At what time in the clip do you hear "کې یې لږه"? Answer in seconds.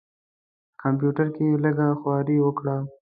1.35-1.87